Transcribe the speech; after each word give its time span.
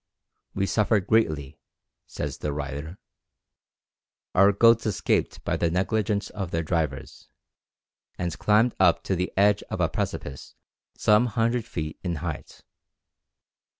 "We 0.55 0.65
suffered 0.65 1.05
greatly," 1.05 1.59
says 2.07 2.39
the 2.39 2.51
writer; 2.51 2.97
"our 4.33 4.51
goats 4.51 4.87
escaped 4.87 5.43
by 5.43 5.57
the 5.57 5.69
negligence 5.69 6.31
of 6.31 6.49
their 6.49 6.63
drivers, 6.63 7.29
and 8.17 8.35
climbed 8.39 8.73
up 8.79 9.03
to 9.03 9.15
the 9.15 9.31
edge 9.37 9.61
of 9.69 9.79
a 9.79 9.89
precipice 9.89 10.55
some 10.97 11.27
hundred 11.27 11.65
feet 11.65 11.99
in 12.03 12.15
height. 12.15 12.63